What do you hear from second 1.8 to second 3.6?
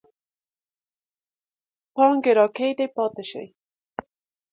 پانګې راکدې پاتې شي.